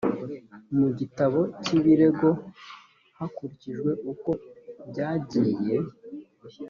mu 0.77 0.87
gitabo 0.99 1.39
cy 1.63 1.71
ibirego 1.77 2.29
hakurikijwe 3.17 3.89
uko 4.11 4.29
byagiye 4.89 5.75